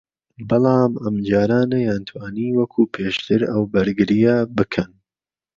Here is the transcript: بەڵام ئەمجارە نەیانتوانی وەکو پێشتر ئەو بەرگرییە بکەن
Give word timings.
بەڵام 0.49 0.91
ئەمجارە 1.03 1.61
نەیانتوانی 1.71 2.55
وەکو 2.59 2.81
پێشتر 2.93 3.41
ئەو 3.51 3.63
بەرگرییە 3.71 4.35
بکەن 4.57 4.91